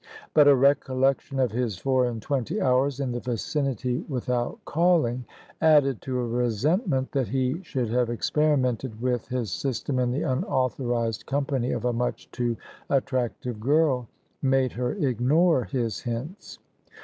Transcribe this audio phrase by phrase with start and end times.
[0.33, 5.25] But a recollection of his four and twenty hours in the vicinity without calling,
[5.61, 11.27] added to a resentment that he should have experimented with his system in the unauthorised
[11.27, 12.57] company of a much too
[12.89, 14.07] attractive girl,
[14.41, 16.57] made her ignore his hints.